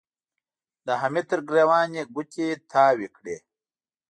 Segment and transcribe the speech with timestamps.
[0.85, 3.37] د حميد تر ګرېوان يې ګوتې تاوې کړې.